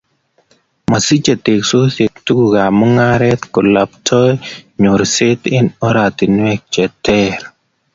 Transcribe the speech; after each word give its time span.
Masiche 0.91 1.33
teksosiek 1.45 2.13
tukuk 2.25 2.53
ab 2.65 2.73
mungaret, 2.79 3.41
kalaptoi 3.53 4.31
nyorset 4.81 5.41
eng 5.57 5.67
oratinwek 5.87 6.61
che 6.73 6.85
ter 7.05 7.39